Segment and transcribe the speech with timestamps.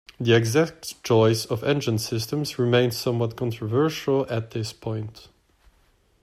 [0.19, 5.27] The exact choice of engine systems remains somewhat controversial at this point.